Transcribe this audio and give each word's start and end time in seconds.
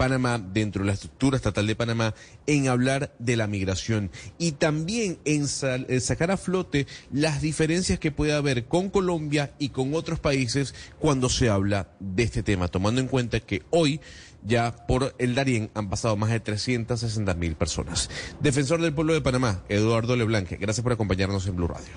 Panamá, 0.00 0.38
dentro 0.38 0.80
de 0.80 0.86
la 0.86 0.94
estructura 0.94 1.36
estatal 1.36 1.66
de 1.66 1.76
Panamá, 1.76 2.14
en 2.46 2.68
hablar 2.68 3.12
de 3.18 3.36
la 3.36 3.46
migración 3.46 4.10
y 4.38 4.52
también 4.52 5.18
en, 5.26 5.46
sacar 5.46 6.30
a 6.30 6.38
flote 6.38 6.86
las 7.12 7.42
diferencias 7.42 7.98
que 7.98 8.10
puede 8.10 8.32
haber 8.32 8.64
con 8.64 8.88
Colombia 8.88 9.50
y 9.58 9.68
con 9.68 9.92
otros 9.94 10.18
países 10.18 10.74
cuando 10.98 11.28
se 11.28 11.50
habla 11.50 11.88
de 12.00 12.22
este 12.22 12.42
tema, 12.42 12.68
tomando 12.68 13.02
en 13.02 13.08
cuenta 13.08 13.40
que 13.40 13.62
hoy 13.68 14.00
ya 14.42 14.86
por 14.86 15.14
el 15.18 15.34
Darién 15.34 15.70
han 15.74 15.90
pasado 15.90 16.16
más 16.16 16.30
de 16.30 16.40
360 16.40 17.34
mil 17.34 17.54
personas. 17.54 18.08
Defensor 18.40 18.80
del 18.80 18.94
pueblo 18.94 19.12
de 19.12 19.20
Panamá, 19.20 19.64
Eduardo 19.68 20.16
Leblanc, 20.16 20.50
gracias 20.52 20.82
por 20.82 20.92
acompañarnos 20.92 21.46
en 21.46 21.56
Blue 21.56 21.68
Radio. 21.68 21.92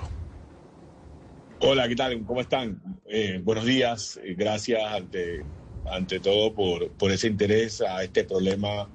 Hola, 1.61 1.87
¿qué 1.87 1.95
tal? 1.95 2.21
¿Cómo 2.25 2.41
están? 2.41 2.81
Eh, 3.05 3.39
buenos 3.41 3.63
días, 3.63 4.19
eh, 4.21 4.35
gracias 4.37 4.81
ante 4.91 5.45
ante 5.85 6.19
todo 6.19 6.53
por, 6.53 7.11
ese 7.11 7.27
interés 7.27 7.81
a 7.81 8.03
este 8.03 8.23
problema 8.23 8.89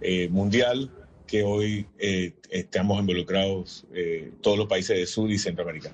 eh, 0.00 0.28
mundial 0.28 0.90
que 1.26 1.42
hoy 1.42 1.86
eh, 1.98 2.34
estamos 2.50 3.00
involucrados 3.00 3.86
eh, 3.94 4.32
todos 4.40 4.58
los 4.58 4.66
países 4.66 4.96
de 4.98 5.06
Sur 5.06 5.30
y 5.30 5.38
Centroamérica. 5.38 5.90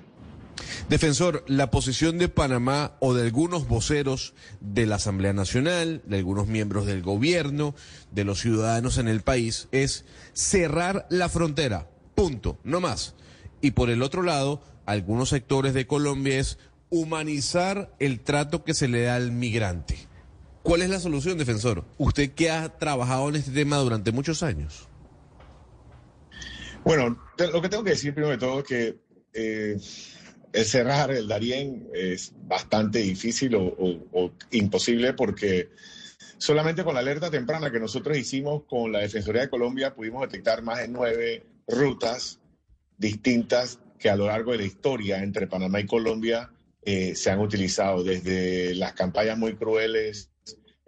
Defensor, 0.89 1.43
la 1.47 1.71
posición 1.71 2.17
de 2.17 2.27
Panamá 2.27 2.97
o 2.99 3.13
de 3.13 3.23
algunos 3.23 3.67
voceros 3.67 4.33
de 4.59 4.85
la 4.85 4.95
Asamblea 4.95 5.33
Nacional, 5.33 6.01
de 6.05 6.17
algunos 6.17 6.47
miembros 6.47 6.85
del 6.85 7.01
gobierno, 7.01 7.73
de 8.11 8.25
los 8.25 8.41
ciudadanos 8.41 8.97
en 8.97 9.07
el 9.07 9.21
país, 9.21 9.67
es 9.71 10.05
cerrar 10.33 11.07
la 11.09 11.29
frontera. 11.29 11.89
Punto, 12.13 12.59
no 12.63 12.81
más. 12.81 13.15
Y 13.61 13.71
por 13.71 13.89
el 13.89 14.01
otro 14.01 14.21
lado, 14.21 14.61
algunos 14.85 15.29
sectores 15.29 15.73
de 15.73 15.87
Colombia 15.87 16.39
es 16.39 16.57
humanizar 16.89 17.95
el 17.99 18.19
trato 18.19 18.63
que 18.63 18.73
se 18.73 18.87
le 18.87 19.03
da 19.03 19.15
al 19.15 19.31
migrante. 19.31 20.10
¿Cuál 20.63 20.83
es 20.83 20.89
la 20.89 20.99
solución, 20.99 21.37
defensor? 21.37 21.85
Usted 21.97 22.31
que 22.31 22.51
ha 22.51 22.77
trabajado 22.77 23.29
en 23.29 23.35
este 23.35 23.51
tema 23.51 23.77
durante 23.77 24.11
muchos 24.11 24.43
años. 24.43 24.87
Bueno, 26.83 27.19
lo 27.37 27.61
que 27.61 27.69
tengo 27.69 27.83
que 27.83 27.91
decir 27.91 28.13
primero 28.13 28.31
de 28.31 28.37
todo 28.37 28.59
es 28.59 28.65
que 28.65 28.97
eh, 29.33 29.77
el 30.53 30.65
cerrar 30.65 31.11
el 31.11 31.27
Darién 31.27 31.87
es 31.93 32.33
bastante 32.43 32.99
difícil 32.99 33.55
o, 33.55 34.31
imposible 34.51 35.13
porque 35.13 35.69
solamente 36.37 36.83
con 36.83 36.95
la 36.95 36.99
alerta 36.99 37.29
temprana 37.29 37.71
que 37.71 37.79
nosotros 37.79 38.17
hicimos 38.17 38.63
con 38.67 38.91
la 38.91 38.99
Defensoría 38.99 39.41
de 39.41 39.49
Colombia 39.49 39.95
pudimos 39.95 40.21
detectar 40.21 40.63
más 40.63 40.79
de 40.79 40.87
nueve 40.87 41.43
rutas 41.67 42.39
distintas 42.97 43.79
que 43.99 44.09
a 44.09 44.15
lo 44.15 44.27
largo 44.27 44.51
de 44.51 44.57
la 44.59 44.65
historia 44.65 45.23
entre 45.23 45.47
Panamá 45.47 45.79
y 45.79 45.85
Colombia 45.85 46.51
eh, 46.83 47.15
se 47.15 47.29
han 47.29 47.39
utilizado, 47.39 48.03
desde 48.03 48.73
las 48.73 48.93
campañas 48.93 49.37
muy 49.37 49.55
crueles 49.55 50.30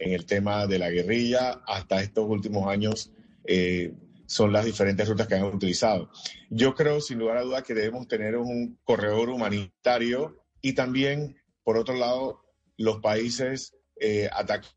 en 0.03 0.13
el 0.13 0.25
tema 0.25 0.67
de 0.67 0.79
la 0.79 0.89
guerrilla 0.89 1.61
hasta 1.65 2.01
estos 2.01 2.27
últimos 2.27 2.67
años 2.67 3.11
eh, 3.45 3.93
son 4.25 4.51
las 4.51 4.65
diferentes 4.65 5.07
rutas 5.07 5.27
que 5.27 5.35
han 5.35 5.43
utilizado. 5.43 6.09
Yo 6.49 6.75
creo, 6.75 6.99
sin 6.99 7.19
lugar 7.19 7.37
a 7.37 7.43
duda, 7.43 7.61
que 7.61 7.73
debemos 7.73 8.05
tener 8.07 8.35
un 8.35 8.77
corredor 8.83 9.29
humanitario 9.29 10.43
y 10.61 10.73
también, 10.73 11.37
por 11.63 11.77
otro 11.77 11.95
lado, 11.95 12.43
los 12.77 12.99
países 12.99 13.77
eh, 13.99 14.29
atacar 14.31 14.71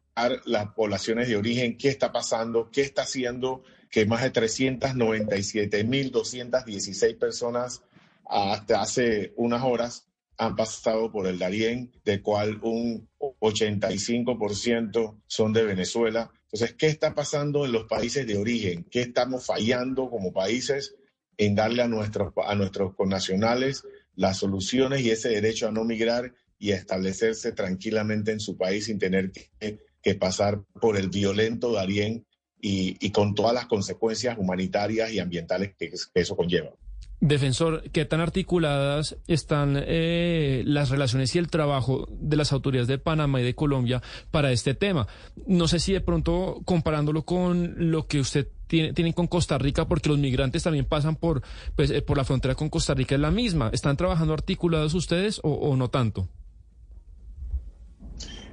las 0.45 0.69
poblaciones 0.75 1.29
de 1.29 1.37
origen, 1.37 1.77
qué 1.77 1.89
está 1.89 2.11
pasando, 2.13 2.71
qué 2.71 2.81
está 2.83 3.03
haciendo 3.03 3.65
que 3.91 4.07
más 4.07 4.23
de 4.23 4.33
397.216 4.33 7.19
personas 7.19 7.83
hasta 8.25 8.81
hace 8.81 9.35
unas 9.37 9.63
horas 9.63 10.09
han 10.39 10.57
pasado 10.57 11.11
por 11.11 11.27
el 11.27 11.39
Darién, 11.39 11.93
de 12.05 12.23
cual 12.23 12.61
un 12.63 13.09
85% 13.47 15.23
son 15.27 15.53
de 15.53 15.65
Venezuela. 15.65 16.31
Entonces, 16.45 16.75
¿qué 16.77 16.87
está 16.87 17.15
pasando 17.15 17.65
en 17.65 17.73
los 17.73 17.85
países 17.85 18.27
de 18.27 18.37
origen? 18.37 18.85
¿Qué 18.91 19.03
estamos 19.03 19.45
fallando 19.45 20.11
como 20.11 20.33
países 20.33 20.95
en 21.39 21.55
darle 21.55 21.83
a 21.83 21.89
nuestros, 21.89 22.33
a 22.45 22.55
nuestros 22.55 22.95
connacionales 22.95 23.85
las 24.15 24.39
soluciones 24.39 25.03
y 25.03 25.11
ese 25.11 25.29
derecho 25.29 25.69
a 25.69 25.73
no 25.73 25.85
migrar 25.85 26.33
y 26.59 26.73
a 26.73 26.77
establecerse 26.77 27.53
tranquilamente 27.53 28.33
en 28.33 28.41
su 28.41 28.57
país 28.57 28.87
sin 28.87 28.99
tener 28.99 29.31
que, 29.31 29.79
pasar 30.21 30.63
por 30.81 30.97
el 30.97 31.09
violento 31.09 31.73
Darién 31.73 32.25
y, 32.61 32.97
y, 33.05 33.11
con 33.11 33.35
todas 33.35 33.53
las 33.53 33.67
consecuencias 33.67 34.39
humanitarias 34.39 35.11
y 35.11 35.19
ambientales 35.19 35.75
que 35.77 35.93
eso 36.15 36.37
conlleva? 36.37 36.71
Defensor, 37.21 37.83
¿qué 37.93 38.05
tan 38.05 38.21
articuladas 38.21 39.17
están 39.27 39.75
eh, 39.79 40.63
las 40.67 40.91
relaciones 40.91 41.35
y 41.35 41.39
el 41.39 41.49
trabajo 41.49 42.07
de 42.11 42.37
las 42.37 42.53
autoridades 42.53 42.89
de 42.89 42.99
Panamá 42.99 43.41
y 43.41 43.45
de 43.45 43.55
Colombia 43.55 44.03
para 44.31 44.53
este 44.53 44.75
tema? 44.75 45.09
No 45.47 45.67
sé 45.67 45.81
si 45.81 45.95
de 45.95 46.03
pronto 46.03 46.61
comparándolo 46.67 47.25
con 47.25 47.91
lo 47.91 48.07
que 48.07 48.21
usted 48.21 48.49
tiene, 48.67 48.93
tiene 48.93 49.15
con 49.15 49.29
Costa 49.29 49.57
Rica, 49.57 49.89
porque 49.89 50.11
los 50.11 50.19
migrantes 50.19 50.63
también 50.63 50.85
pasan 50.85 51.17
por, 51.17 51.43
pues, 51.75 51.91
eh, 51.91 52.03
por 52.03 52.19
la 52.19 52.25
frontera 52.25 52.55
con 52.55 52.69
Costa 52.69 52.93
Rica, 52.93 53.15
es 53.15 53.21
la 53.21 53.31
misma. 53.31 53.71
¿Están 53.73 53.97
trabajando 53.97 54.35
articulados 54.35 54.93
ustedes 54.93 55.41
o 55.43 55.75
no 55.75 55.89
tanto? 55.89 56.29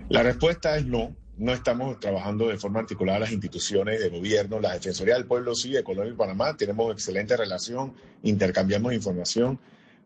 La 0.07 0.23
respuesta 0.23 0.77
es 0.77 0.85
no 0.85 1.13
no 1.37 1.53
estamos 1.53 1.99
trabajando 1.99 2.47
de 2.47 2.57
forma 2.57 2.81
articulada 2.81 3.19
las 3.19 3.31
instituciones 3.31 3.99
de 3.99 4.09
gobierno, 4.09 4.59
la 4.59 4.73
Defensoría 4.73 5.15
del 5.15 5.25
Pueblo 5.25 5.55
sí, 5.55 5.71
de 5.71 5.83
Colombia 5.83 6.13
y 6.13 6.17
Panamá, 6.17 6.55
tenemos 6.55 6.91
excelente 6.91 7.35
relación, 7.35 7.93
intercambiamos 8.21 8.93
información, 8.93 9.59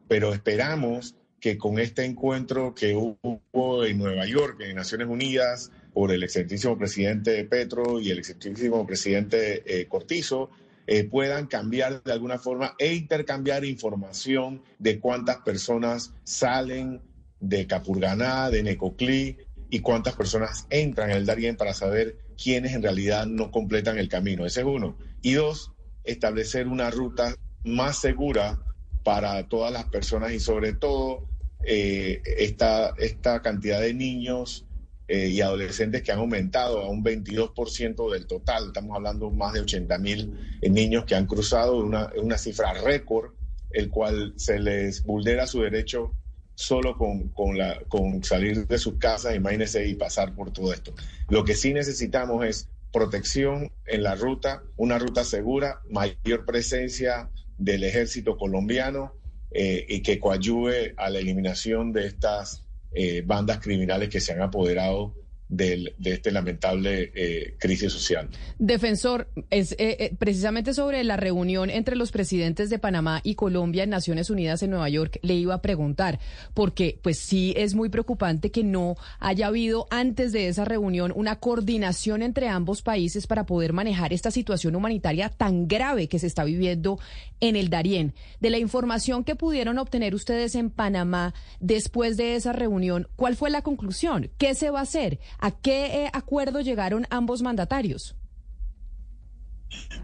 pero 0.08 0.34
esperamos 0.34 1.16
que 1.40 1.58
con 1.58 1.80
este 1.80 2.06
encuentro 2.06 2.74
que 2.74 2.96
hubo 2.96 3.86
en 3.86 3.98
Nueva 3.98 4.26
York, 4.26 4.62
en 4.62 4.76
Naciones 4.76 5.08
Unidas, 5.08 5.72
por 5.94 6.12
el 6.12 6.24
excelentísimo 6.24 6.78
presidente 6.78 7.44
Petro 7.46 8.00
y 8.00 8.12
el 8.12 8.20
excelentísimo 8.20 8.86
presidente 8.86 9.64
eh, 9.66 9.88
Cortizo, 9.88 10.50
eh, 10.86 11.04
puedan 11.04 11.48
cambiar 11.48 12.02
de 12.04 12.14
alguna 12.14 12.38
forma 12.38 12.76
e 12.80 12.94
intercambiar 12.94 13.66
información 13.66 14.62
de 14.80 15.00
cuántas 15.00 15.38
personas 15.38 16.14
salen 16.24 17.02
de 17.40 17.68
Capurganá, 17.68 18.50
de 18.50 18.64
Necoclí, 18.64 19.38
y 19.70 19.80
cuántas 19.80 20.16
personas 20.16 20.66
entran 20.70 21.12
en 21.12 21.18
el 21.18 21.26
Darien 21.26 21.58
para 21.58 21.74
saber 21.74 22.18
quiénes 22.42 22.74
en 22.74 22.84
realidad 22.84 23.26
no 23.26 23.52
completan 23.52 23.98
el 23.98 24.08
camino. 24.08 24.46
Ese 24.46 24.62
es 24.62 24.66
uno. 24.66 24.98
Y 25.22 25.34
dos, 25.34 25.72
establecer 26.04 26.68
una 26.68 26.90
ruta 26.90 27.36
más 27.64 28.00
segura 28.00 28.60
para 29.04 29.48
todas 29.48 29.72
las 29.72 29.86
personas 29.86 30.32
y 30.32 30.40
sobre 30.40 30.74
todo 30.74 31.28
eh, 31.64 32.22
esta, 32.38 32.94
esta 32.98 33.42
cantidad 33.42 33.82
de 33.82 33.94
niños 33.94 34.66
eh, 35.08 35.30
y 35.30 35.42
adolescentes 35.42 36.04
que 36.04 36.12
han 36.12 36.20
aumentado 36.20 36.82
a 36.82 36.90
un 36.90 37.04
22% 37.04 38.12
del 38.12 38.28
total. 38.28 38.68
Estamos 38.68 38.96
hablando 38.96 39.30
más 39.32 39.54
de 39.54 39.62
80 39.62 39.98
mil 40.00 40.60
niños 40.62 41.06
que 41.06 41.16
han 41.16 41.26
cruzado 41.26 41.78
una, 41.78 42.12
una 42.22 42.38
cifra 42.38 42.74
récord, 42.74 43.32
el 43.72 43.90
cual 43.90 44.34
se 44.38 44.60
les 44.60 45.04
vulnera 45.04 45.48
su 45.48 45.62
derecho 45.62 46.14
solo 46.58 46.98
con, 46.98 47.30
con, 47.30 47.56
la, 47.56 47.80
con 47.88 48.24
salir 48.24 48.66
de 48.66 48.80
sus 48.80 48.96
casas, 48.98 49.36
imagínense, 49.36 49.88
y 49.88 49.94
pasar 49.94 50.34
por 50.34 50.52
todo 50.52 50.74
esto. 50.74 50.92
Lo 51.30 51.46
que 51.46 51.54
sí 51.54 51.72
necesitamos 51.72 52.44
es 52.44 52.68
protección 52.92 53.72
en 53.86 54.02
la 54.02 54.16
ruta, 54.16 54.64
una 54.76 54.98
ruta 54.98 55.24
segura, 55.24 55.82
mayor 55.88 56.46
presencia 56.46 57.30
del 57.60 57.84
ejército 57.84 58.38
colombiano 58.38 59.14
eh, 59.52 59.86
y 59.88 60.02
que 60.02 60.20
coadyuve 60.20 60.96
a 60.98 61.12
la 61.12 61.20
eliminación 61.20 61.94
de 61.94 62.08
estas 62.08 62.64
eh, 62.92 63.22
bandas 63.24 63.60
criminales 63.60 64.10
que 64.10 64.20
se 64.20 64.34
han 64.34 64.42
apoderado 64.42 65.14
de 65.50 65.94
este 66.04 66.32
lamentable 66.32 67.12
eh, 67.16 67.56
crisis 67.58 67.94
social. 67.94 68.30
Defensor, 68.60 69.30
es 69.50 69.72
eh, 69.74 69.96
eh, 70.00 70.16
precisamente 70.18 70.74
sobre 70.74 71.04
la 71.06 71.16
reunión 71.16 71.70
entre 71.70 71.96
los 71.96 72.12
presidentes 72.12 72.70
de 72.70 72.80
Panamá 72.80 73.22
y 73.24 73.36
Colombia 73.36 73.84
en 73.84 73.90
Naciones 73.90 74.30
Unidas 74.30 74.62
en 74.64 74.72
Nueva 74.72 74.90
York, 74.90 75.20
le 75.22 75.36
iba 75.36 75.54
a 75.54 75.62
preguntar, 75.62 76.20
porque 76.54 77.00
pues 77.02 77.20
sí 77.20 77.54
es 77.56 77.76
muy 77.76 77.90
preocupante 77.90 78.52
que 78.52 78.64
no 78.64 78.98
haya 79.20 79.48
habido 79.48 79.88
antes 79.90 80.34
de 80.34 80.50
esa 80.50 80.66
reunión 80.66 81.14
una 81.16 81.38
coordinación 81.38 82.24
entre 82.24 82.50
ambos 82.50 82.82
países 82.82 83.26
para 83.26 83.46
poder 83.46 83.72
manejar 83.72 84.12
esta 84.12 84.32
situación 84.32 84.76
humanitaria 84.76 85.30
tan 85.30 85.68
grave 85.68 86.10
que 86.10 86.20
se 86.20 86.28
está 86.28 86.44
viviendo 86.44 87.00
en 87.40 87.56
el 87.56 87.70
Darién. 87.70 88.14
De 88.42 88.50
la 88.50 88.58
información 88.58 89.24
que 89.24 89.36
pudieron 89.36 89.78
obtener 89.78 90.14
ustedes 90.14 90.56
en 90.56 90.70
Panamá 90.70 91.34
después 91.60 92.18
de 92.18 92.36
esa 92.36 92.52
reunión, 92.52 93.08
¿cuál 93.16 93.36
fue 93.36 93.50
la 93.50 93.62
conclusión? 93.62 94.30
¿Qué 94.38 94.56
se 94.56 94.72
va 94.72 94.80
a 94.80 94.84
hacer? 94.84 95.20
¿A 95.40 95.52
qué 95.52 96.04
eh, 96.06 96.10
acuerdo 96.14 96.62
llegaron 96.62 97.06
ambos 97.10 97.42
mandatarios? 97.42 98.16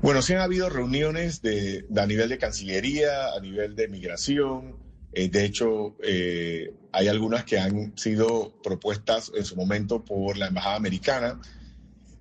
Bueno, 0.01 0.21
sí 0.21 0.33
han 0.33 0.41
habido 0.41 0.69
reuniones 0.69 1.41
de, 1.41 1.85
a 1.95 2.05
nivel 2.05 2.29
de 2.29 2.37
Cancillería, 2.37 3.33
a 3.33 3.39
nivel 3.39 3.75
de 3.75 3.87
migración. 3.87 4.75
Eh, 5.13 5.29
de 5.29 5.45
hecho, 5.45 5.95
eh, 6.03 6.73
hay 6.91 7.07
algunas 7.07 7.45
que 7.45 7.57
han 7.57 7.97
sido 7.97 8.53
propuestas 8.61 9.31
en 9.35 9.45
su 9.45 9.55
momento 9.55 10.03
por 10.03 10.37
la 10.37 10.47
Embajada 10.47 10.75
Americana. 10.75 11.41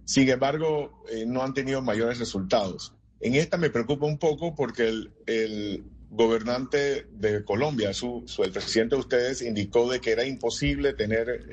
Sin 0.05 0.29
embargo, 0.29 1.05
no 1.27 1.43
han 1.43 1.55
tenido 1.55 1.83
mayores 1.83 2.19
resultados. 2.19 2.95
En 3.21 3.35
esta 3.35 3.57
me 3.57 3.71
preocupa 3.71 4.07
un 4.07 4.19
poco 4.19 4.55
porque 4.55 4.89
el, 5.27 5.85
gobernante 6.11 7.07
de 7.11 7.43
Colombia, 7.43 7.95
su, 7.95 8.27
el 8.45 8.53
presidente 8.53 8.97
de 8.97 9.01
ustedes, 9.01 9.41
indicó 9.41 9.91
de 9.91 9.99
que 9.99 10.11
era 10.13 10.27
imposible 10.27 10.93
tener 10.93 11.47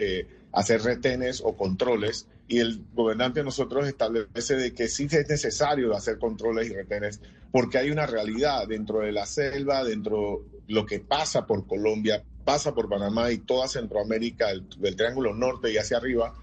hacer 0.51 0.81
retenes 0.81 1.41
o 1.43 1.55
controles 1.55 2.27
y 2.47 2.59
el 2.59 2.83
gobernante 2.93 3.41
de 3.41 3.45
nosotros 3.45 3.87
establece 3.87 4.55
de 4.55 4.73
que 4.73 4.87
sí 4.87 5.07
es 5.11 5.29
necesario 5.29 5.95
hacer 5.95 6.17
controles 6.17 6.69
y 6.69 6.73
retenes 6.73 7.21
porque 7.51 7.77
hay 7.77 7.91
una 7.91 8.05
realidad 8.05 8.67
dentro 8.67 8.99
de 8.99 9.11
la 9.11 9.25
selva, 9.25 9.83
dentro 9.83 10.43
de 10.67 10.73
lo 10.73 10.85
que 10.85 10.99
pasa 10.99 11.45
por 11.45 11.67
Colombia, 11.67 12.23
pasa 12.43 12.73
por 12.73 12.89
Panamá 12.89 13.31
y 13.31 13.39
toda 13.39 13.67
Centroamérica, 13.67 14.47
del 14.77 14.95
Triángulo 14.95 15.33
Norte 15.35 15.71
y 15.71 15.77
hacia 15.77 15.97
arriba, 15.97 16.33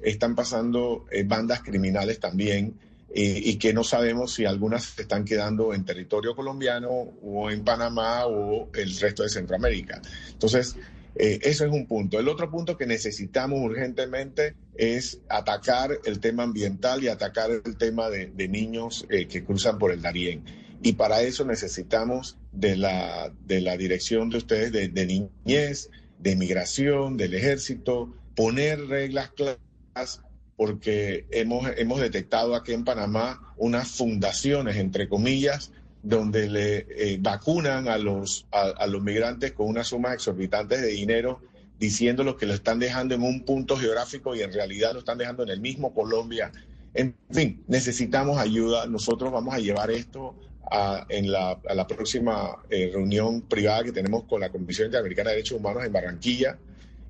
están 0.00 0.34
pasando 0.34 1.04
eh, 1.10 1.24
bandas 1.24 1.62
criminales 1.62 2.18
también 2.18 2.78
y 3.14 3.56
que 3.56 3.74
no 3.74 3.84
sabemos 3.84 4.32
si 4.32 4.46
algunas 4.46 4.84
se 4.84 5.02
están 5.02 5.26
quedando 5.26 5.74
en 5.74 5.84
territorio 5.84 6.34
colombiano 6.34 6.88
o 6.90 7.50
en 7.50 7.62
Panamá 7.62 8.24
o 8.24 8.70
el 8.72 8.98
resto 8.98 9.22
de 9.22 9.28
Centroamérica. 9.28 10.00
Entonces, 10.30 10.76
eh, 11.14 11.38
eso 11.42 11.64
es 11.64 11.72
un 11.72 11.86
punto. 11.86 12.18
El 12.18 12.28
otro 12.28 12.50
punto 12.50 12.76
que 12.76 12.86
necesitamos 12.86 13.60
urgentemente 13.60 14.54
es 14.74 15.20
atacar 15.28 15.98
el 16.04 16.20
tema 16.20 16.44
ambiental 16.44 17.02
y 17.02 17.08
atacar 17.08 17.50
el 17.50 17.76
tema 17.76 18.08
de, 18.08 18.30
niños 18.48 19.06
eh, 19.10 19.26
que 19.26 19.44
cruzan 19.44 19.78
por 19.78 19.92
el 19.92 20.02
Darién. 20.02 20.44
Y 20.82 20.94
para 20.94 21.22
eso 21.22 21.44
necesitamos 21.44 22.38
de 22.52 22.76
la, 22.76 23.32
de 23.46 23.60
la 23.60 23.76
dirección 23.76 24.30
de 24.30 24.38
ustedes 24.38 24.72
de, 24.72 24.88
de 24.88 25.06
niñez, 25.06 25.90
de 26.18 26.36
migración, 26.36 27.16
del 27.16 27.34
ejército, 27.34 28.14
poner 28.34 28.86
reglas 28.86 29.30
claras 29.30 30.22
porque 30.56 31.26
hemos, 31.30 31.68
hemos 31.76 32.00
detectado 32.00 32.54
aquí 32.54 32.72
en 32.72 32.84
Panamá 32.84 33.54
unas 33.56 33.88
fundaciones, 33.88 34.76
entre 34.76 35.08
comillas, 35.08 35.72
donde 36.02 36.48
le 36.48 36.86
eh, 36.88 37.18
vacunan 37.20 37.88
a 37.88 37.96
los, 37.96 38.46
a, 38.50 38.86
los 38.86 39.02
migrantes 39.02 39.52
con 39.52 39.68
unas 39.68 39.86
sumas 39.88 40.14
exorbitantes 40.14 40.80
de 40.82 40.88
dinero, 40.88 41.40
diciéndoles 41.78 42.34
que 42.34 42.46
lo 42.46 42.54
están 42.54 42.78
dejando 42.78 43.14
en 43.14 43.22
un 43.22 43.44
punto 43.44 43.76
geográfico 43.76 44.34
y 44.34 44.42
en 44.42 44.52
realidad 44.52 44.92
lo 44.92 45.00
están 45.00 45.18
dejando 45.18 45.44
en 45.44 45.50
el 45.50 45.60
mismo 45.60 45.94
Colombia. 45.94 46.50
En 46.94 47.14
fin, 47.30 47.62
necesitamos 47.68 48.38
ayuda. 48.38 48.86
Nosotros 48.86 49.32
vamos 49.32 49.54
a 49.54 49.58
llevar 49.58 49.90
esto 49.90 50.34
a, 50.70 51.06
en 51.08 51.30
la, 51.30 51.58
a 51.68 51.74
la 51.74 51.86
próxima 51.86 52.56
eh, 52.68 52.90
reunión 52.92 53.42
privada 53.42 53.84
que 53.84 53.92
tenemos 53.92 54.24
con 54.24 54.40
la 54.40 54.50
Comisión 54.50 54.86
Interamericana 54.86 55.30
de 55.30 55.36
Derechos 55.36 55.58
Humanos 55.58 55.84
en 55.84 55.92
Barranquilla 55.92 56.58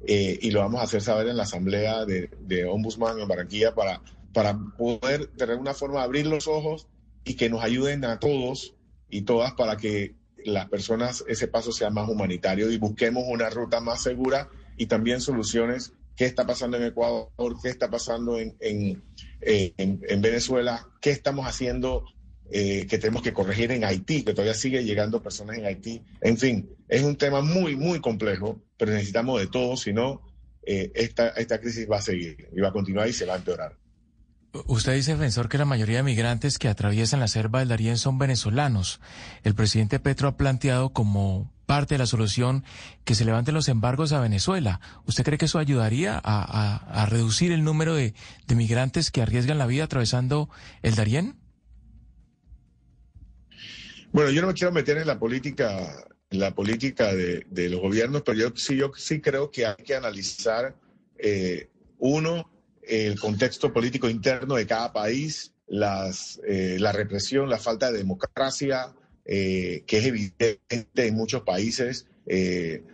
eh, 0.06 0.38
y 0.40 0.50
lo 0.50 0.60
vamos 0.60 0.80
a 0.80 0.84
hacer 0.84 1.00
saber 1.00 1.28
en 1.28 1.36
la 1.36 1.44
Asamblea 1.44 2.04
de, 2.04 2.28
de 2.40 2.64
Ombudsman 2.64 3.20
en 3.20 3.28
Barranquilla 3.28 3.74
para, 3.74 4.02
para 4.32 4.58
poder 4.76 5.28
tener 5.28 5.56
una 5.56 5.74
forma 5.74 6.00
de 6.00 6.04
abrir 6.04 6.26
los 6.26 6.48
ojos 6.48 6.88
y 7.24 7.34
que 7.34 7.48
nos 7.48 7.62
ayuden 7.62 8.04
a 8.04 8.18
todos 8.18 8.74
y 9.12 9.22
todas 9.22 9.52
para 9.52 9.76
que 9.76 10.14
las 10.44 10.68
personas, 10.68 11.22
ese 11.28 11.46
paso 11.46 11.70
sea 11.70 11.90
más 11.90 12.08
humanitario 12.08 12.72
y 12.72 12.78
busquemos 12.78 13.24
una 13.28 13.50
ruta 13.50 13.80
más 13.80 14.02
segura 14.02 14.48
y 14.76 14.86
también 14.86 15.20
soluciones. 15.20 15.92
¿Qué 16.16 16.24
está 16.24 16.46
pasando 16.46 16.78
en 16.78 16.84
Ecuador? 16.84 17.28
¿Qué 17.62 17.68
está 17.68 17.90
pasando 17.90 18.38
en, 18.38 18.56
en, 18.58 19.02
eh, 19.42 19.74
Venezuela? 20.18 20.88
¿Qué 21.00 21.10
estamos 21.10 21.46
haciendo 21.46 22.04
eh, 22.50 22.86
que 22.88 22.98
tenemos 22.98 23.22
que 23.22 23.34
corregir 23.34 23.70
en 23.70 23.84
Haití? 23.84 24.24
Que 24.24 24.32
todavía 24.32 24.54
sigue 24.54 24.82
llegando 24.82 25.22
personas 25.22 25.58
en 25.58 25.66
Haití. 25.66 26.02
En 26.22 26.38
fin, 26.38 26.70
es 26.88 27.02
un 27.02 27.16
tema 27.16 27.42
muy, 27.42 27.76
muy 27.76 28.00
complejo, 28.00 28.62
pero 28.78 28.92
necesitamos 28.92 29.40
de 29.40 29.46
todo, 29.46 29.76
si 29.76 29.92
no, 29.92 30.22
eh, 30.64 30.90
esta, 30.94 31.28
esta 31.30 31.60
crisis 31.60 31.86
va 31.90 31.98
a 31.98 32.02
seguir 32.02 32.48
y 32.50 32.60
va 32.60 32.68
a 32.68 32.72
continuar 32.72 33.08
y 33.08 33.12
se 33.12 33.26
va 33.26 33.34
a 33.34 33.38
empeorar. 33.38 33.76
Usted 34.66 34.94
dice, 34.94 35.12
defensor, 35.12 35.48
que 35.48 35.56
la 35.56 35.64
mayoría 35.64 35.98
de 35.98 36.02
migrantes 36.02 36.58
que 36.58 36.68
atraviesan 36.68 37.20
la 37.20 37.28
selva 37.28 37.60
del 37.60 37.68
Darién 37.68 37.96
son 37.96 38.18
venezolanos. 38.18 39.00
El 39.44 39.54
presidente 39.54 39.98
Petro 39.98 40.28
ha 40.28 40.36
planteado 40.36 40.90
como 40.92 41.50
parte 41.64 41.94
de 41.94 41.98
la 41.98 42.06
solución 42.06 42.62
que 43.04 43.14
se 43.14 43.24
levanten 43.24 43.54
los 43.54 43.68
embargos 43.68 44.12
a 44.12 44.20
Venezuela. 44.20 44.80
¿Usted 45.06 45.24
cree 45.24 45.38
que 45.38 45.46
eso 45.46 45.58
ayudaría 45.58 46.20
a, 46.22 47.06
reducir 47.08 47.50
el 47.50 47.64
número 47.64 47.94
de, 47.94 48.12
migrantes 48.54 49.10
que 49.10 49.22
arriesgan 49.22 49.56
la 49.56 49.66
vida 49.66 49.84
atravesando 49.84 50.50
el 50.82 50.96
Darién? 50.96 51.36
Bueno, 54.12 54.30
yo 54.30 54.42
no 54.42 54.48
me 54.48 54.54
quiero 54.54 54.70
meter 54.70 54.98
en 54.98 55.06
la 55.06 55.18
política, 55.18 56.04
en 56.28 56.40
la 56.40 56.54
política 56.54 57.14
de, 57.14 57.68
los 57.70 57.80
gobiernos, 57.80 58.20
pero 58.20 58.38
yo 58.38 58.52
sí, 58.54 58.76
yo 58.76 58.92
sí 58.94 59.22
creo 59.22 59.50
que 59.50 59.64
hay 59.64 59.82
que 59.82 59.96
analizar, 59.96 60.76
eh, 61.16 61.70
uno, 61.98 62.50
el 62.92 63.18
contexto 63.18 63.72
político 63.72 64.10
interno 64.10 64.56
de 64.56 64.66
cada 64.66 64.92
país, 64.92 65.54
las, 65.66 66.38
eh, 66.46 66.76
la 66.78 66.92
represión, 66.92 67.48
la 67.48 67.56
falta 67.56 67.90
de 67.90 67.96
democracia, 67.96 68.92
eh, 69.24 69.82
que 69.86 69.98
es 69.98 70.04
evidente 70.04 70.60
en 70.96 71.14
muchos 71.14 71.40
países. 71.40 72.06
Eh, 72.26 72.84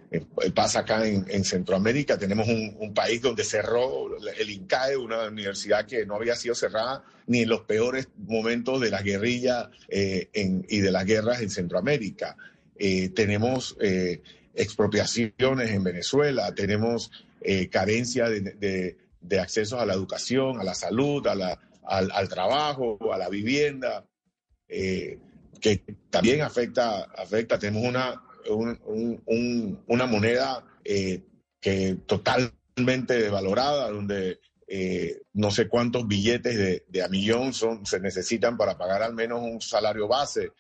pasa 0.55 0.81
acá 0.81 1.07
en, 1.07 1.45
Centroamérica, 1.45 2.17
tenemos 2.17 2.47
un, 2.49 2.95
país 2.95 3.21
donde 3.21 3.43
cerró 3.45 4.09
el 4.17 4.51
INCAE, 4.51 4.97
una 4.97 5.27
universidad 5.27 5.85
que 5.85 6.07
no 6.07 6.15
había 6.15 6.37
sido 6.37 6.55
cerrada 6.55 7.05
ni 7.27 7.41
en 7.41 7.49
los 7.49 7.63
peores 7.63 8.09
momentos 8.17 8.81
de 8.81 8.91
la 8.91 9.03
guerrilla 9.03 9.69
y 9.91 10.79
de 10.79 10.91
las 10.91 11.05
guerras 11.05 11.43
en 11.43 11.51
Centroamérica. 11.51 12.37
tenemos 13.15 13.77
expropiaciones 14.55 15.71
en 15.73 15.85
Venezuela, 15.85 16.55
tenemos 16.55 17.11
carencia 17.71 18.31
de 18.31 18.97
de 19.08 19.08
acceso 19.41 19.81
a 19.81 19.87
la 19.87 19.95
educación, 19.95 20.61
a 20.61 20.65
la 20.65 20.75
salud, 20.75 21.27
a 21.27 21.35
la, 21.35 21.59
al, 21.89 22.29
trabajo, 22.29 22.99
a 23.13 23.19
la 23.19 23.29
vivienda, 23.29 24.05
eh, 24.69 25.19
que 25.61 25.83
también 26.11 26.43
afecta, 26.43 27.05
afecta. 27.17 27.59
Tenemos 27.59 27.83
una, 27.83 28.23
una 29.87 30.07
moneda 30.07 30.65
eh, 30.85 31.23
que 31.61 31.97
totalmente 32.07 33.15
devalorada, 33.15 33.91
donde 33.91 34.39
eh, 34.67 35.23
no 35.33 35.51
sé 35.51 35.67
cuántos 35.69 36.07
billetes 36.07 36.57
de, 36.57 36.85
de, 36.89 37.03
a 37.03 37.09
millón 37.09 37.55
son, 37.55 37.87
se 37.87 38.01
necesitan 38.01 38.57
para 38.57 38.77
pagar 38.77 39.03
al 39.03 39.15
menos 39.15 39.41
un 39.43 39.61
salario 39.61 40.07
base. 40.07 40.53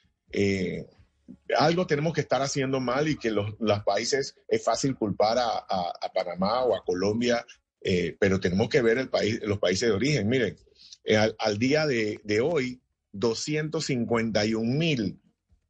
algo 1.58 1.86
tenemos 1.86 2.14
que 2.14 2.22
estar 2.22 2.40
haciendo 2.40 2.80
mal 2.80 3.06
y 3.06 3.18
que 3.18 3.30
los, 3.30 3.54
países 3.84 4.34
es 4.48 4.64
fácil 4.64 4.96
culpar 4.96 5.38
a, 5.38 5.58
a 5.58 6.12
Panamá 6.12 6.64
o 6.64 6.74
a 6.74 6.82
Colombia 6.84 7.44
eh, 7.90 8.14
pero 8.20 8.38
tenemos 8.38 8.68
que 8.68 8.82
ver 8.82 8.98
el 8.98 9.08
país, 9.08 9.40
los 9.44 9.58
países 9.58 9.88
de 9.88 9.94
origen. 9.94 10.28
Miren, 10.28 10.58
eh, 11.04 11.16
al, 11.16 11.58
día 11.58 11.86
de, 11.86 12.20
hoy, 12.42 12.82
251 13.12 14.62
mil 14.62 15.18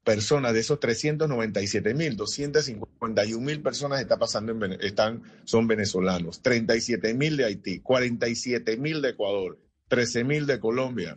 personas, 0.02 0.52
de 0.52 0.58
esos 0.58 0.80
397 0.80 1.94
mil, 1.94 2.16
251 2.16 3.40
mil 3.40 3.62
personas 3.62 4.00
está 4.00 4.16
pasando 4.16 4.50
en, 4.64 4.72
están, 4.80 5.22
son 5.44 5.68
venezolanos, 5.68 6.42
37 6.42 7.14
mil 7.14 7.36
de 7.36 7.44
Haití, 7.44 7.78
47 7.78 8.78
mil 8.78 9.00
de 9.00 9.10
Ecuador, 9.10 9.56
13 9.86 10.24
mil 10.24 10.46
de 10.46 10.58
Colombia 10.58 11.16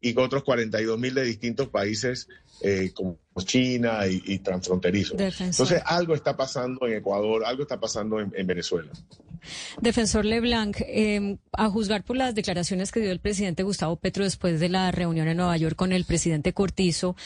y 0.00 0.18
otros 0.18 0.44
42 0.44 0.98
mil 0.98 1.12
de 1.12 1.24
distintos 1.24 1.68
países 1.68 2.26
eh, 2.62 2.92
como 2.94 3.18
China 3.40 4.06
y, 4.06 4.38
transfronterizos. 4.38 5.20
Entonces, 5.20 5.82
algo 5.84 6.14
está 6.14 6.38
pasando 6.38 6.86
en 6.86 6.94
Ecuador, 6.94 7.44
algo 7.44 7.64
está 7.64 7.78
pasando 7.78 8.18
en 8.18 8.46
Venezuela. 8.46 8.90
Defensor 9.80 10.24
Leblanc, 10.24 10.76
em, 10.86 11.38
a 11.52 11.68
juzgar 11.68 12.04
por 12.04 12.16
las 12.16 12.34
declaraciones 12.34 12.92
que 12.92 13.00
dio 13.00 13.12
el 13.12 13.20
presidente 13.20 13.62
Gustavo 13.62 13.96
Petro 13.96 14.24
después 14.24 14.60
de 14.60 14.68
la 14.68 14.90
reunión 14.90 15.28
en 15.28 15.36
Nueva 15.36 15.56
York 15.56 15.76
con 15.76 15.92
el 15.92 16.04
presidente 16.04 16.52
Cortizo, 16.52 17.16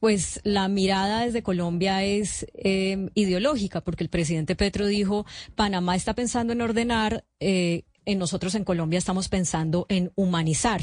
pues 0.00 0.40
la 0.44 0.68
mirada 0.68 1.22
desde 1.22 1.42
Colombia 1.42 2.04
es 2.04 2.46
em, 2.54 3.08
ideológica, 3.14 3.80
porque 3.80 4.04
el 4.04 4.10
presidente 4.10 4.54
Petro 4.54 4.86
dijo, 4.86 5.26
Panamá 5.54 5.96
está 5.96 6.14
pensando 6.14 6.52
en 6.52 6.60
ordenar 6.60 7.24
eh, 7.40 7.84
en 8.06 8.18
nosotros 8.18 8.54
en 8.54 8.64
Colombia 8.64 8.98
estamos 8.98 9.28
pensando 9.28 9.84
en 9.88 10.12
humanizar. 10.14 10.80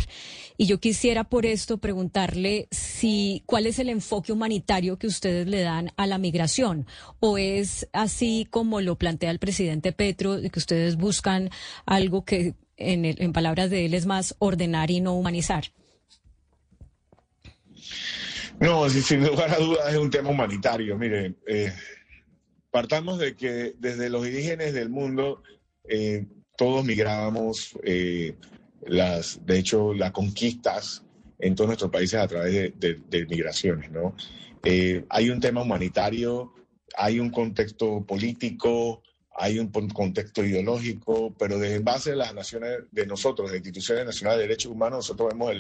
Y 0.58 0.68
yo 0.68 0.80
quisiera 0.80 1.24
por 1.24 1.46
esto 1.46 1.80
preguntarle 1.80 2.68
si 2.70 3.44
cuál 3.46 3.66
es 3.66 3.80
el 3.80 3.90
enfoque 3.90 4.32
humanitario 4.32 5.00
que 5.00 5.08
ustedes 5.08 5.48
le 5.48 5.62
dan 5.62 5.92
a 5.98 6.06
la 6.06 6.18
migración 6.18 6.86
o 7.20 7.38
es 7.38 7.88
así 7.94 8.48
como 8.52 8.82
lo 8.82 8.98
plantea 8.98 9.32
el 9.32 9.40
presidente 9.40 9.94
Petro, 9.94 10.38
que 10.42 10.60
ustedes 10.60 10.98
buscan 10.98 11.50
algo 11.86 12.26
que 12.26 12.54
en, 12.78 13.06
en 13.06 13.34
palabras 13.34 13.70
de 13.70 13.86
él 13.86 13.94
es 13.94 14.06
más 14.06 14.36
ordenar 14.40 14.92
y 14.92 15.00
no 15.00 15.14
humanizar. 15.14 15.66
No, 18.60 18.90
sin 18.90 19.26
lugar 19.26 19.52
a 19.52 19.58
dudas 19.58 19.92
es 19.92 19.98
un 19.98 20.10
tema 20.10 20.30
humanitario. 20.30 20.98
Mire, 20.98 21.36
eh, 21.48 21.74
partamos 22.72 23.20
de 23.20 23.36
que 23.36 23.74
desde 23.78 24.10
los 24.10 24.26
indígenas 24.26 24.74
del 24.74 24.90
mundo 24.90 25.44
eh, 25.84 26.26
todos 26.56 26.86
migrábamos, 26.86 27.78
eh, 27.84 28.36
las, 28.86 29.46
de 29.46 29.60
hecho, 29.60 29.94
las 29.94 30.12
conquistas 30.12 31.04
en 31.40 31.56
todos 31.56 31.68
nuestros 31.68 31.92
países 31.92 32.20
a 32.20 32.28
través 32.28 32.74
de, 32.80 33.26
migraciones, 33.28 33.92
¿no? 33.92 34.16
Eh, 34.64 35.06
hay 35.10 35.30
un 35.30 35.40
tema 35.40 35.62
humanitario, 35.62 36.54
hay 36.96 37.20
un 37.20 37.30
contexto 37.30 38.06
político, 38.06 39.02
hay 39.36 39.60
un 39.60 39.70
contexto 39.70 40.44
ideológico, 40.46 41.34
pero 41.38 41.58
desde 41.58 41.80
base 41.80 42.12
de 42.12 42.18
las 42.18 42.34
naciones, 42.34 42.80
de 42.92 43.06
nosotros, 43.06 43.52
de 43.52 43.58
instituciones 43.58 44.06
nacionales 44.06 44.40
de 44.40 44.48
derechos 44.48 44.72
humanos, 44.72 45.00
nosotros 45.00 45.30
vemos 45.30 45.54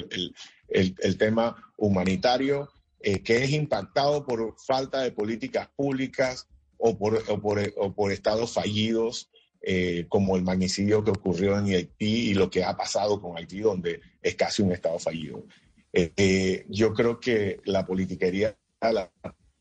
el, 0.69 1.17
tema 1.17 1.55
humanitario 1.77 2.69
eh, 2.99 3.21
que 3.21 3.43
es 3.43 3.51
impactado 3.51 4.25
por 4.25 4.55
falta 4.57 5.01
de 5.01 5.11
políticas 5.11 5.67
públicas 5.75 6.47
o 6.77 6.97
por, 6.97 7.23
o 7.27 7.41
por, 7.41 7.59
o 7.77 7.93
por 7.93 8.11
estados 8.11 8.53
fallidos 8.53 9.29
eh, 9.65 10.07
como 10.09 10.35
el 10.35 10.43
magnicidio 10.43 11.05
que 11.05 11.11
ocurrió 11.11 11.57
en 11.57 11.67
Haití 11.67 12.31
y 12.31 12.33
lo 12.33 12.49
que 12.49 12.65
ha 12.65 12.75
pasado 12.75 13.21
con 13.21 13.37
Haití, 13.37 13.61
donde 13.61 14.01
es 14.21 14.35
casi 14.35 14.61
un 14.61 14.73
Estado 14.73 14.99
fallido. 14.99 15.41
Eh, 15.93 16.65
yo 16.67 16.93
creo 16.93 17.17
que 17.17 17.61
la 17.63 17.85
politiquería 17.85 18.57
la 18.81 19.09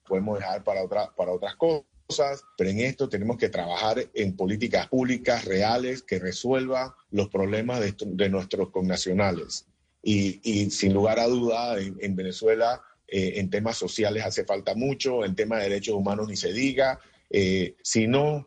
podemos 0.05 0.41
dejar 0.41 0.65
para, 0.65 0.83
otra, 0.83 1.15
para 1.15 1.31
otras 1.31 1.55
cosas, 1.55 2.43
pero 2.59 2.71
en 2.71 2.81
esto 2.81 3.09
tenemos 3.09 3.37
que 3.37 3.49
trabajar 3.49 4.05
en 4.13 4.35
políticas 4.35 4.89
públicas 4.89 5.45
reales 5.45 6.03
que 6.03 6.19
resuelvan 6.19 6.91
los 7.11 7.29
problemas 7.29 7.81
de, 7.81 8.29
nuestros 8.29 8.71
connacionales. 8.71 9.67
Y, 10.03 10.41
y, 10.43 10.69
sin 10.71 10.95
lugar 10.95 11.21
a 11.21 11.29
duda, 11.29 11.79
en, 11.79 12.17
Venezuela, 12.17 12.83
eh, 13.07 13.35
en 13.37 13.51
temas 13.51 13.77
sociales 13.77 14.25
hace 14.25 14.45
falta 14.45 14.75
mucho, 14.75 15.25
en 15.25 15.37
temas 15.37 15.61
de 15.61 15.69
derechos 15.69 15.95
humanos 15.95 16.27
ni 16.27 16.35
se 16.35 16.53
diga, 16.53 16.99
eh, 17.35 17.77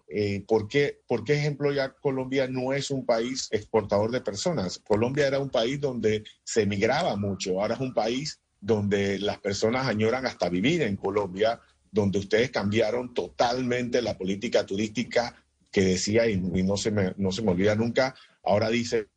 eh, 0.10 0.44
¿por, 0.48 0.68
qué, 0.68 1.02
¿por 1.08 1.24
qué 1.24 1.34
ejemplo 1.34 1.74
ya 1.74 1.90
Colombia 1.94 2.48
no 2.48 2.72
es 2.72 2.92
un 2.92 3.04
país 3.04 3.48
exportador 3.50 4.12
de 4.12 4.22
personas? 4.22 4.78
Colombia 4.78 5.26
era 5.26 5.40
un 5.40 5.50
país 5.50 5.82
donde 5.82 6.24
se 6.44 6.62
emigraba 6.62 7.16
mucho, 7.16 7.60
ahora 7.60 7.74
es 7.74 7.82
un 7.82 7.96
país 7.96 8.40
donde 8.62 9.18
las 9.18 9.40
personas 9.40 9.88
añoran 9.88 10.28
hasta 10.28 10.50
vivir 10.50 10.84
en 10.84 10.98
Colombia, 10.98 11.60
donde 11.92 12.20
ustedes 12.20 12.52
cambiaron 12.52 13.12
totalmente 13.16 14.04
la 14.04 14.16
política 14.16 14.68
turística 14.68 15.36
que 15.72 15.82
decía, 15.82 16.30
y, 16.30 16.38
no, 16.38 16.78
se 16.78 16.92
me, 16.92 17.16
no 17.18 17.32
se 17.32 17.42
me 17.42 17.52
olvida 17.52 17.74
nunca, 17.74 18.14
ahora 18.44 18.70
dice, 18.70 19.08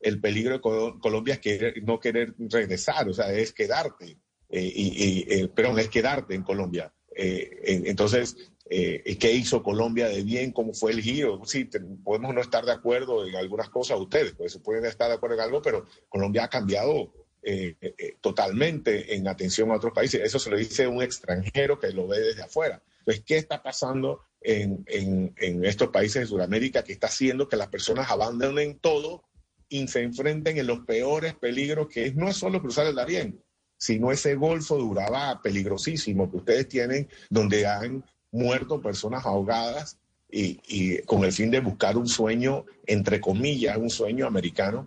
el 0.00 0.20
peligro 0.22 0.54
de 0.54 0.60
Colombia 1.00 1.38
es 1.42 1.82
no 1.82 2.00
querer 2.00 2.34
regresar, 2.38 3.06
o 3.10 3.12
sea, 3.12 3.30
es 3.30 3.52
quedarte, 3.52 4.16
eh, 4.48 4.72
y, 4.74 5.46
pero 5.48 5.76
es 5.76 5.88
quedarte 5.90 6.34
en 6.34 6.42
Colombia. 6.42 6.90
entonces, 7.14 8.36
eh, 8.68 9.16
qué 9.18 9.32
hizo 9.32 9.62
Colombia 9.62 10.08
de 10.08 10.22
bien, 10.22 10.52
cómo 10.52 10.74
fue 10.74 10.92
el 10.92 11.00
giro. 11.00 11.40
Sí, 11.44 11.68
podemos 12.04 12.34
no 12.34 12.40
estar 12.40 12.64
de 12.64 12.72
acuerdo 12.72 13.26
en 13.26 13.36
algunas 13.36 13.68
cosas, 13.68 13.98
ustedes 13.98 14.32
pues, 14.32 14.58
pueden 14.58 14.84
estar 14.84 15.08
de 15.08 15.14
acuerdo 15.14 15.36
en 15.36 15.42
algo, 15.42 15.62
pero 15.62 15.86
Colombia 16.08 16.44
ha 16.44 16.48
cambiado 16.48 17.12
eh, 17.42 17.76
eh, 17.80 18.16
totalmente 18.20 19.14
en 19.14 19.28
atención 19.28 19.70
a 19.70 19.76
otros 19.76 19.92
países. 19.92 20.20
Eso 20.20 20.38
se 20.38 20.50
lo 20.50 20.56
dice 20.56 20.88
un 20.88 21.02
extranjero 21.02 21.78
que 21.78 21.92
lo 21.92 22.08
ve 22.08 22.18
desde 22.20 22.42
afuera. 22.42 22.82
Entonces, 22.98 23.22
¿qué 23.24 23.36
está 23.36 23.62
pasando 23.62 24.22
en, 24.40 24.84
en, 24.86 25.64
estos 25.64 25.88
países 25.88 26.22
de 26.22 26.26
Sudamérica 26.26 26.82
que 26.82 26.92
está 26.92 27.06
haciendo 27.06 27.48
que 27.48 27.56
las 27.56 27.68
personas 27.68 28.10
abandonen 28.10 28.78
todo 28.80 29.22
y 29.68 29.86
se 29.88 30.02
enfrenten 30.02 30.58
en 30.58 30.66
los 30.66 30.80
peores 30.80 31.34
peligros 31.34 31.88
que 31.88 32.06
es, 32.06 32.16
no 32.16 32.28
es 32.28 32.36
solo 32.36 32.60
cruzar 32.60 32.86
el 32.86 32.94
Darién, 32.96 33.40
sino 33.76 34.10
ese 34.10 34.34
Golfo 34.34 34.76
de 34.76 34.82
Urabá 34.82 35.40
peligrosísimo 35.42 36.30
que 36.30 36.38
ustedes 36.38 36.68
tienen, 36.68 37.08
donde 37.30 37.66
han 37.66 38.04
muerto 38.36 38.80
personas 38.80 39.24
ahogadas 39.24 39.98
y, 40.30 40.98
con 41.02 41.24
el 41.24 41.32
fin 41.32 41.50
de 41.50 41.60
buscar 41.60 41.96
un 41.96 42.08
sueño, 42.08 42.64
entre 42.86 43.20
comillas, 43.20 43.76
un 43.76 43.90
sueño 43.90 44.26
americano, 44.26 44.86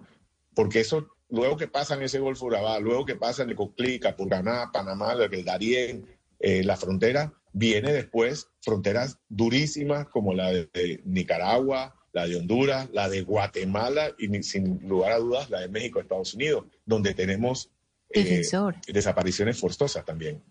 porque 0.53 0.81
eso, 0.81 1.07
luego 1.29 1.57
que 1.57 1.67
pasa 1.67 1.95
en 1.95 2.03
ese 2.03 2.19
Golfo 2.19 2.45
Urabá, 2.45 2.79
luego 2.79 3.05
que 3.05 3.15
pasa 3.15 3.43
en 3.43 3.49
el 3.49 3.55
Coclí, 3.55 3.99
Capurganá, 3.99 4.69
Panamá, 4.71 5.13
el 5.13 5.45
Darién, 5.45 6.05
eh, 6.39 6.63
la 6.63 6.77
frontera, 6.77 7.33
viene 7.53 7.91
después 7.91 8.49
fronteras 8.61 9.17
durísimas 9.27 10.07
como 10.07 10.33
la 10.33 10.51
de, 10.51 11.01
Nicaragua, 11.05 11.95
la 12.11 12.27
de 12.27 12.37
Honduras, 12.37 12.89
la 12.91 13.09
de 13.09 13.21
Guatemala 13.21 14.11
y 14.17 14.43
sin 14.43 14.87
lugar 14.87 15.13
a 15.13 15.17
dudas 15.17 15.49
la 15.49 15.61
de 15.61 15.69
México, 15.69 15.99
Estados 15.99 16.33
Unidos, 16.33 16.65
donde 16.85 17.13
tenemos 17.13 17.69
eh, 18.11 18.43
desapariciones 18.87 19.59
forzosas 19.59 20.05
también. 20.05 20.41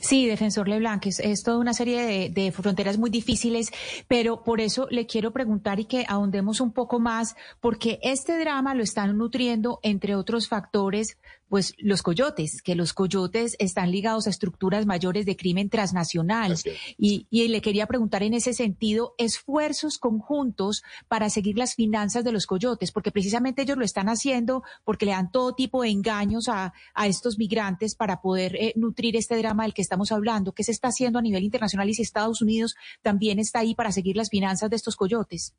Sí, 0.00 0.26
defensor 0.26 0.68
Leblanc, 0.68 1.06
es, 1.06 1.20
es 1.20 1.42
toda 1.42 1.58
una 1.58 1.72
serie 1.72 2.30
de, 2.30 2.52
fronteras 2.52 2.98
muy 2.98 3.10
difíciles, 3.10 3.70
pero 4.08 4.42
por 4.42 4.60
eso 4.60 4.88
le 4.90 5.06
quiero 5.06 5.32
preguntar 5.32 5.78
y 5.78 5.84
que 5.84 6.04
ahondemos 6.08 6.60
un 6.60 6.72
poco 6.72 6.98
más, 6.98 7.36
porque 7.60 7.98
este 8.02 8.38
drama 8.38 8.74
lo 8.74 8.82
están 8.82 9.16
nutriendo, 9.16 9.78
entre 9.82 10.16
otros 10.16 10.48
factores, 10.48 11.16
pues 11.48 11.74
los 11.78 12.02
coyotes, 12.02 12.62
que 12.62 12.74
los 12.74 12.92
coyotes 12.92 13.56
están 13.58 13.90
ligados 13.90 14.26
a 14.26 14.30
estructuras 14.30 14.86
mayores 14.86 15.26
de 15.26 15.36
crimen 15.36 15.70
transnacional. 15.70 16.56
Y, 16.96 17.26
y, 17.30 17.48
le 17.48 17.62
quería 17.62 17.86
preguntar 17.86 18.22
en 18.22 18.34
ese 18.34 18.52
sentido, 18.52 19.14
esfuerzos 19.18 19.98
conjuntos 19.98 20.82
para 21.08 21.30
seguir 21.30 21.56
las 21.56 21.74
finanzas 21.74 22.24
de 22.24 22.32
los 22.32 22.46
coyotes, 22.46 22.92
porque 22.92 23.10
precisamente 23.10 23.62
ellos 23.62 23.78
lo 23.78 23.84
están 23.84 24.08
haciendo 24.08 24.62
porque 24.84 25.06
le 25.06 25.12
dan 25.12 25.30
todo 25.30 25.54
tipo 25.54 25.82
de 25.82 25.90
engaños 25.90 26.48
a, 26.48 26.72
a 26.94 27.06
estos 27.06 27.38
migrantes 27.38 27.94
para 27.94 28.20
poder 28.20 28.56
eh, 28.56 28.72
nutrir 28.76 29.16
este 29.16 29.36
drama 29.36 29.64
del 29.64 29.74
que 29.74 29.82
estamos 29.82 30.12
hablando. 30.12 30.52
¿Qué 30.52 30.64
se 30.64 30.72
está 30.72 30.88
haciendo 30.88 31.18
a 31.18 31.22
nivel 31.22 31.44
internacional 31.44 31.88
y 31.88 31.94
si 31.94 32.02
Estados 32.02 32.42
Unidos 32.42 32.74
también 33.02 33.38
está 33.38 33.60
ahí 33.60 33.74
para 33.74 33.92
seguir 33.92 34.16
las 34.16 34.30
finanzas 34.30 34.70
de 34.70 34.76
estos 34.76 34.96
coyotes? 34.96 35.54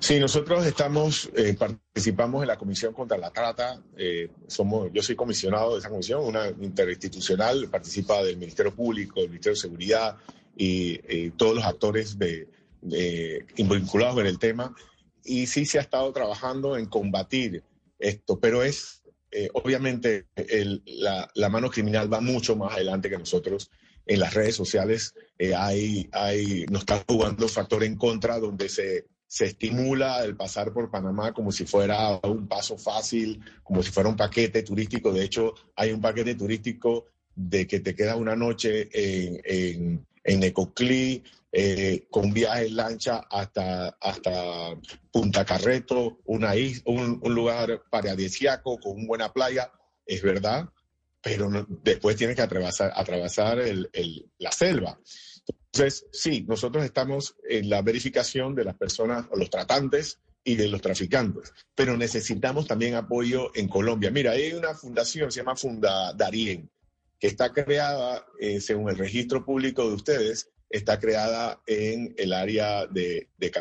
Sí, 0.00 0.18
nosotros 0.18 0.64
estamos, 0.64 1.30
eh, 1.36 1.54
participamos 1.54 2.40
en 2.40 2.48
la 2.48 2.56
Comisión 2.56 2.94
contra 2.94 3.18
la 3.18 3.30
Trata. 3.30 3.82
Eh, 3.98 4.30
somos, 4.46 4.90
yo 4.94 5.02
soy 5.02 5.14
comisionado 5.14 5.74
de 5.74 5.80
esa 5.80 5.90
comisión, 5.90 6.24
una 6.24 6.48
interinstitucional, 6.48 7.68
participa 7.68 8.22
del 8.22 8.38
Ministerio 8.38 8.74
Público, 8.74 9.20
del 9.20 9.28
Ministerio 9.28 9.56
de 9.56 9.60
Seguridad 9.60 10.16
y 10.56 11.30
todos 11.32 11.54
los 11.54 11.64
actores 11.64 12.18
de, 12.18 12.48
vinculados 13.56 14.18
en 14.20 14.26
el 14.26 14.38
tema. 14.38 14.74
Y 15.22 15.46
sí 15.46 15.66
se 15.66 15.78
ha 15.78 15.82
estado 15.82 16.10
trabajando 16.14 16.78
en 16.78 16.86
combatir 16.86 17.62
esto, 17.98 18.40
pero 18.40 18.62
es, 18.62 19.02
eh, 19.30 19.50
obviamente, 19.52 20.28
la, 20.86 21.30
la, 21.34 21.48
mano 21.50 21.70
criminal 21.70 22.12
va 22.12 22.22
mucho 22.22 22.56
más 22.56 22.72
adelante 22.72 23.10
que 23.10 23.18
nosotros. 23.18 23.70
En 24.06 24.18
las 24.18 24.32
redes 24.32 24.56
sociales 24.56 25.14
hay, 25.56 26.08
hay, 26.12 26.64
nos 26.70 26.80
está 26.80 27.04
jugando 27.06 27.46
factor 27.48 27.84
en 27.84 27.96
contra 27.96 28.38
donde 28.40 28.70
se 28.70 29.04
se 29.30 29.44
estimula 29.44 30.24
el 30.24 30.34
pasar 30.34 30.72
por 30.72 30.90
Panamá 30.90 31.32
como 31.32 31.52
si 31.52 31.64
fuera 31.64 32.18
un 32.24 32.48
paso 32.48 32.76
fácil, 32.76 33.40
como 33.62 33.80
si 33.80 33.92
fuera 33.92 34.08
un 34.08 34.16
paquete 34.16 34.64
turístico. 34.64 35.12
De 35.12 35.22
hecho, 35.22 35.54
hay 35.76 35.92
un 35.92 36.00
paquete 36.00 36.34
turístico 36.34 37.06
de 37.36 37.64
que 37.68 37.78
te 37.78 37.94
quedas 37.94 38.16
una 38.16 38.34
noche 38.34 38.88
en, 38.92 39.40
en, 39.44 40.06
en 40.24 40.42
Ecoclí, 40.42 41.22
eh, 41.52 42.08
con 42.10 42.32
viaje 42.32 42.66
en 42.66 42.74
lancha 42.74 43.18
hasta, 43.30 43.90
hasta 44.00 44.76
Punta 45.12 45.44
Carreto, 45.44 46.18
una 46.24 46.54
un, 46.86 47.20
un 47.22 47.32
lugar 47.32 47.84
paradisiaco 47.88 48.80
con 48.80 48.96
una 48.96 49.06
buena 49.06 49.32
playa, 49.32 49.70
es 50.06 50.22
verdad, 50.22 50.68
pero 51.22 51.48
después 51.68 52.16
tienes 52.16 52.34
que 52.34 52.42
atravesar, 52.42 52.92
atravesar 52.96 53.60
el, 53.60 53.88
la 54.38 54.50
selva. 54.50 54.98
Entonces, 55.72 56.06
sí, 56.12 56.44
nosotros 56.48 56.84
estamos 56.84 57.36
en 57.48 57.70
la 57.70 57.82
verificación 57.82 58.54
de 58.54 58.64
las 58.64 58.76
personas, 58.76 59.26
o 59.30 59.36
los 59.36 59.50
tratantes 59.50 60.18
y 60.42 60.56
de 60.56 60.68
los 60.68 60.80
traficantes, 60.80 61.52
pero 61.74 61.96
necesitamos 61.96 62.66
también 62.66 62.94
apoyo 62.94 63.50
en 63.54 63.68
Colombia. 63.68 64.10
Mira, 64.10 64.32
hay 64.32 64.52
una 64.52 64.74
fundación, 64.74 65.30
se 65.30 65.40
llama 65.40 65.56
Funda 65.56 66.12
Darien, 66.14 66.68
que 67.18 67.26
está 67.26 67.52
creada, 67.52 68.26
eh, 68.38 68.60
según 68.60 68.88
el 68.88 68.98
registro 68.98 69.44
público 69.44 69.86
de 69.86 69.94
ustedes, 69.94 70.50
está 70.68 70.98
creada 70.98 71.60
en 71.66 72.14
el 72.16 72.32
área 72.32 72.86
de, 72.86 73.28
de 73.36 73.52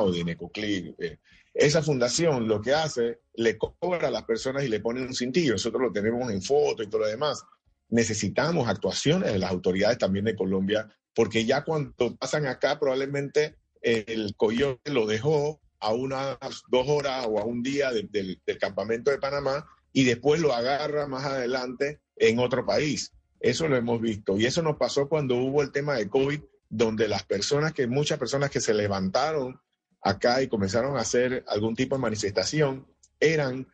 o 0.00 0.12
de 0.12 0.24
Necoclí. 0.24 0.94
Eh. 0.98 1.18
Esa 1.52 1.82
fundación 1.82 2.48
lo 2.48 2.60
que 2.60 2.72
hace, 2.72 3.20
le 3.34 3.58
cobra 3.58 4.08
a 4.08 4.10
las 4.10 4.24
personas 4.24 4.64
y 4.64 4.68
le 4.68 4.80
pone 4.80 5.02
un 5.02 5.14
cintillo. 5.14 5.52
Nosotros 5.52 5.82
lo 5.82 5.92
tenemos 5.92 6.30
en 6.32 6.42
foto 6.42 6.82
y 6.82 6.88
todo 6.88 7.02
lo 7.02 7.06
demás. 7.08 7.44
Necesitamos 7.90 8.68
actuaciones 8.68 9.32
de 9.32 9.38
las 9.38 9.50
autoridades 9.50 9.98
también 9.98 10.24
de 10.24 10.34
Colombia 10.34 10.88
porque 11.14 11.44
ya 11.44 11.64
cuando 11.64 12.16
pasan 12.16 12.46
acá 12.46 12.78
probablemente 12.78 13.56
el 13.82 14.34
coyote 14.36 14.90
lo 14.90 15.06
dejó 15.06 15.60
a 15.78 15.92
unas 15.92 16.38
dos 16.68 16.88
horas 16.88 17.26
o 17.28 17.38
a 17.38 17.44
un 17.44 17.62
día 17.62 17.90
del 17.92 18.40
campamento 18.58 19.10
de 19.10 19.18
Panamá 19.18 19.66
y 19.92 20.04
después 20.04 20.40
lo 20.40 20.54
agarra 20.54 21.06
más 21.06 21.24
adelante 21.24 22.00
en 22.16 22.38
otro 22.38 22.64
país. 22.64 23.12
Eso 23.40 23.68
lo 23.68 23.76
hemos 23.76 24.00
visto. 24.00 24.38
Y 24.38 24.46
eso 24.46 24.62
nos 24.62 24.76
pasó 24.76 25.08
cuando 25.08 25.36
hubo 25.36 25.62
el 25.62 25.70
tema 25.70 25.94
de 25.94 26.08
COVID, 26.08 26.40
donde 26.70 27.08
las 27.08 27.24
personas 27.24 27.74
que, 27.74 27.86
muchas 27.86 28.18
personas 28.18 28.50
que 28.50 28.60
se 28.60 28.72
levantaron 28.72 29.60
acá 30.00 30.42
y 30.42 30.48
comenzaron 30.48 30.96
a 30.96 31.00
hacer 31.00 31.44
algún 31.46 31.76
tipo 31.76 31.96
de 31.96 32.02
manifestación, 32.02 32.86
eran 33.20 33.68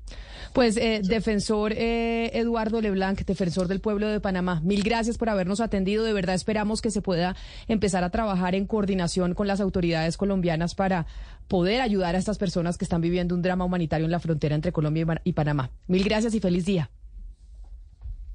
Pues, 0.53 0.77
eh, 0.77 1.01
defensor 1.03 1.73
eh, 1.73 2.31
Eduardo 2.33 2.81
Leblanc, 2.81 3.23
defensor 3.25 3.67
del 3.67 3.79
pueblo 3.79 4.07
de 4.07 4.19
Panamá, 4.19 4.61
mil 4.63 4.83
gracias 4.83 5.17
por 5.17 5.29
habernos 5.29 5.59
atendido. 5.59 6.03
De 6.03 6.13
verdad 6.13 6.35
esperamos 6.35 6.81
que 6.81 6.91
se 6.91 7.01
pueda 7.01 7.35
empezar 7.67 8.03
a 8.03 8.09
trabajar 8.09 8.55
en 8.55 8.65
coordinación 8.65 9.33
con 9.33 9.47
las 9.47 9.61
autoridades 9.61 10.17
colombianas 10.17 10.75
para 10.75 11.05
poder 11.47 11.81
ayudar 11.81 12.15
a 12.15 12.19
estas 12.19 12.37
personas 12.37 12.77
que 12.77 12.85
están 12.85 13.01
viviendo 13.01 13.35
un 13.35 13.41
drama 13.41 13.65
humanitario 13.65 14.05
en 14.05 14.11
la 14.11 14.19
frontera 14.19 14.55
entre 14.55 14.71
Colombia 14.71 15.21
y 15.23 15.33
Panamá. 15.33 15.71
Mil 15.87 16.03
gracias 16.03 16.33
y 16.33 16.39
feliz 16.39 16.65
día. 16.65 16.89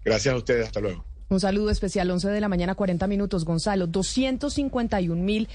Gracias 0.04 0.34
a 0.34 0.36
ustedes, 0.36 0.66
hasta 0.66 0.80
luego. 0.80 1.04
Un 1.30 1.40
saludo 1.40 1.70
especial, 1.70 2.10
11 2.10 2.28
de 2.28 2.40
la 2.40 2.48
mañana, 2.48 2.74
40 2.74 3.06
minutos. 3.06 3.44
Gonzalo, 3.44 3.86
251 3.86 5.20
mil 5.22 5.48